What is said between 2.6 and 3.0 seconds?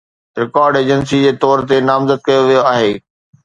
آهي